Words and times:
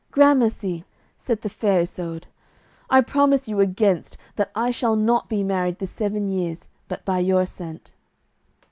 "Grammercy," 0.09 0.83
said 1.15 1.41
the 1.41 1.47
Fair 1.49 1.81
Isoud, 1.81 2.23
"and 2.25 2.25
I 2.89 3.01
promise 3.01 3.47
you 3.47 3.59
against 3.59 4.17
that 4.35 4.49
I 4.55 4.71
shall 4.71 4.95
not 4.95 5.29
be 5.29 5.43
married 5.43 5.77
this 5.77 5.91
seven 5.91 6.27
years 6.27 6.67
but 6.87 7.05
by 7.05 7.19
your 7.19 7.41
assent." 7.41 7.93